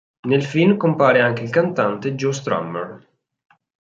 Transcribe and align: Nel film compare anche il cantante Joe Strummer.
Nel 0.21 0.43
film 0.43 0.77
compare 0.77 1.21
anche 1.21 1.43
il 1.43 1.51
cantante 1.51 2.15
Joe 2.15 2.33
Strummer. 2.33 3.07